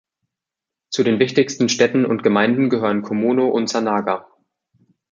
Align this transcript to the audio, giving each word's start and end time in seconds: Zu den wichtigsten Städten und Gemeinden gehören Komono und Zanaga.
Zu 0.89 1.03
den 1.03 1.19
wichtigsten 1.19 1.69
Städten 1.69 2.07
und 2.07 2.23
Gemeinden 2.23 2.71
gehören 2.71 3.03
Komono 3.03 3.49
und 3.49 3.67
Zanaga. 3.67 4.25